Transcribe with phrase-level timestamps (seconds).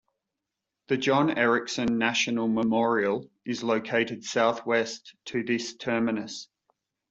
[0.87, 6.47] The John Ericsson National Memorial is located southwest to this terminus.